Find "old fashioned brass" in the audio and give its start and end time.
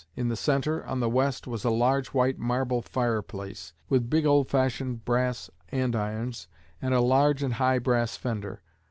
4.25-5.51